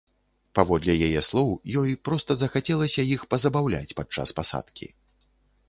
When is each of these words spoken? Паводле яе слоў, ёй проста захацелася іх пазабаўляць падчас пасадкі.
Паводле 0.59 0.93
яе 1.07 1.21
слоў, 1.27 1.51
ёй 1.83 1.93
проста 2.09 2.37
захацелася 2.43 3.07
іх 3.19 3.27
пазабаўляць 3.35 3.95
падчас 4.01 4.29
пасадкі. 4.41 4.93